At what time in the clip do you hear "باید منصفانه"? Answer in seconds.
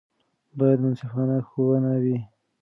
0.57-1.37